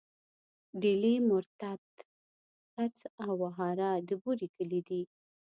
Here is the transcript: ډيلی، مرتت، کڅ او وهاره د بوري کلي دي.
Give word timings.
ډيلی، 0.81 1.15
مرتت، 1.29 1.83
کڅ 2.73 2.97
او 3.23 3.31
وهاره 3.41 3.89
د 4.07 4.09
بوري 4.21 4.47
کلي 4.55 4.81
دي. 4.87 5.01